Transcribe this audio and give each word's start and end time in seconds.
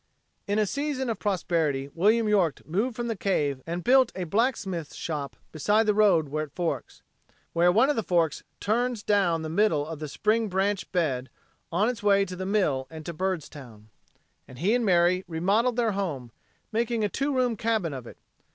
In 0.47 0.57
a 0.57 0.65
season 0.65 1.11
of 1.11 1.19
prosperity 1.19 1.87
William 1.93 2.27
York 2.27 2.65
moved 2.67 2.95
from 2.95 3.05
the 3.05 3.15
cave 3.15 3.61
and 3.67 3.83
built 3.83 4.11
a 4.15 4.23
blacksmith's 4.23 4.95
shop 4.95 5.35
beside 5.51 5.85
the 5.85 5.93
road 5.93 6.29
where 6.29 6.45
it 6.45 6.55
forks, 6.55 7.03
where 7.53 7.71
one 7.71 7.87
of 7.87 7.95
the 7.95 8.01
forks 8.01 8.41
turns 8.59 9.03
down 9.03 9.43
the 9.43 9.47
middle 9.47 9.85
of 9.85 9.99
the 9.99 10.07
spring 10.07 10.49
branch 10.49 10.91
bed, 10.91 11.29
on 11.71 11.87
its 11.87 12.01
way 12.01 12.25
to 12.25 12.35
the 12.35 12.47
mill 12.47 12.87
and 12.89 13.05
to 13.05 13.13
Byrdstown. 13.13 13.89
And 14.47 14.57
he 14.57 14.73
and 14.73 14.83
Mary 14.83 15.23
remodeled 15.27 15.75
their 15.75 15.91
home, 15.91 16.31
making 16.71 17.03
a 17.03 17.07
two 17.07 17.31
room 17.35 17.55
cabin 17.55 17.93
of 17.93 18.07
it. 18.07 18.17